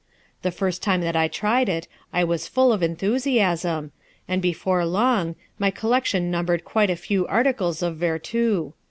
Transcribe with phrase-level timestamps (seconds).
[0.41, 3.91] The first time that I tried it I was full of enthusiasm,
[4.27, 8.73] and before long my collection numbered quite a few articles of vertu.